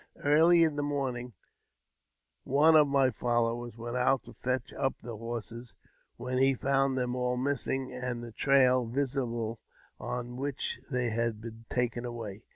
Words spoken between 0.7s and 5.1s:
the morning one of my followers went out to fetch up